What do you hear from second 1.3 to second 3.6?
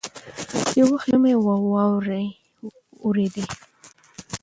وو او واوري اورېدلې